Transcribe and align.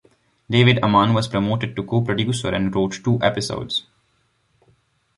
David 0.49 0.79
Amann 0.81 1.13
was 1.13 1.27
promoted 1.27 1.75
to 1.75 1.83
co-producer 1.83 2.47
and 2.55 2.73
wrote 2.73 3.01
two 3.03 3.19
episodes. 3.21 3.85